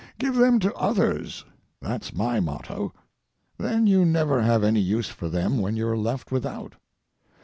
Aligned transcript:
"Give 0.17 0.33
them 0.35 0.57
to 0.61 0.73
others"—that's 0.73 2.15
my 2.15 2.39
motto. 2.39 2.91
Then 3.59 3.85
you 3.85 4.03
never 4.03 4.41
have 4.41 4.63
any 4.63 4.79
use 4.81 5.09
for 5.09 5.29
them 5.29 5.59
when 5.59 5.75
you're 5.75 5.95
left 5.95 6.31
without. 6.31 6.73